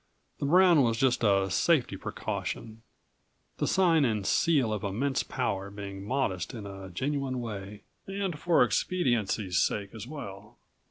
[0.39, 2.81] The "Brown" was just a safety precaution
[3.57, 8.63] the sign and seal of immense power being modest in a genuine way and for
[8.63, 10.57] expediency's sake as well.